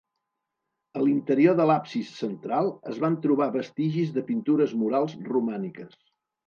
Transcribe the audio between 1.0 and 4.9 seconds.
l'interior de l'absis central es van trobar vestigis de pintures